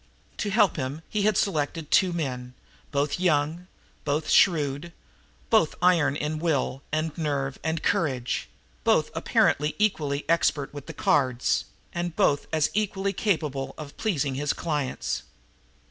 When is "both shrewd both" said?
4.03-5.75